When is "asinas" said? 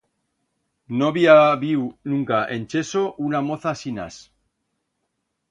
3.75-4.19